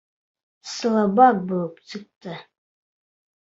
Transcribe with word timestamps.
Слабак 0.71 1.43
булып 1.51 1.77
сыҡты. 1.93 2.39